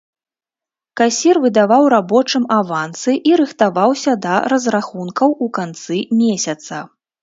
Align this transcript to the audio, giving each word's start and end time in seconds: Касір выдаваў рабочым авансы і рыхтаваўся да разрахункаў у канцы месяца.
Касір 1.01 1.39
выдаваў 1.43 1.83
рабочым 1.95 2.49
авансы 2.59 3.11
і 3.31 3.37
рыхтаваўся 3.45 4.19
да 4.27 4.35
разрахункаў 4.59 5.41
у 5.47 5.55
канцы 5.63 6.05
месяца. 6.21 6.87